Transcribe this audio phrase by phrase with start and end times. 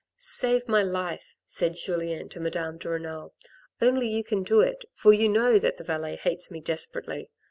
[0.17, 3.35] "Save my life," said Julien to Madame de Renal;
[3.79, 7.29] "only you can do it, for you know that the valet hates me desperately.